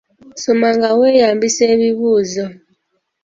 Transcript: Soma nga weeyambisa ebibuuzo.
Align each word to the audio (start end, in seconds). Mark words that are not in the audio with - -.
Soma 0.43 0.69
nga 0.75 0.89
weeyambisa 0.99 1.63
ebibuuzo. 1.73 2.45